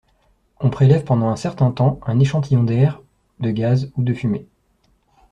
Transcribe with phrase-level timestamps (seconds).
[0.59, 3.01] On prélève pendant un certain temps un échantillon d’air,
[3.39, 4.47] de gaz ou de fumée.